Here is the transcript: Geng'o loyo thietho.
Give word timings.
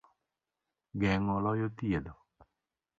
Geng'o 0.99 1.37
loyo 1.43 1.67
thietho. 1.77 2.13